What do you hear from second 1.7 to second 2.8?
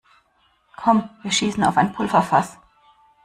ein Pulverfass!